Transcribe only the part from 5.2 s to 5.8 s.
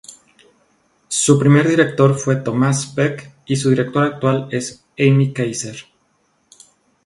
Kaiser.